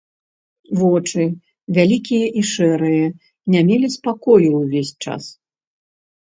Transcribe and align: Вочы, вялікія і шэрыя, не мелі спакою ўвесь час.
Вочы, 0.79 1.25
вялікія 1.79 2.27
і 2.41 2.43
шэрыя, 2.53 3.05
не 3.53 3.61
мелі 3.71 3.87
спакою 3.99 4.49
ўвесь 4.61 4.93
час. 5.07 5.23